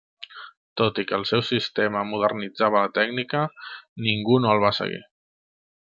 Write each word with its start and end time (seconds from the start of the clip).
Tot 0.81 1.01
i 1.03 1.03
que 1.11 1.15
el 1.17 1.25
seu 1.31 1.43
sistema 1.49 2.01
modernitzava 2.13 2.81
la 2.87 2.91
tècnica, 2.97 3.45
ningú 4.09 4.43
no 4.47 4.53
el 4.57 4.65
va 4.65 4.77
seguir. 4.81 5.05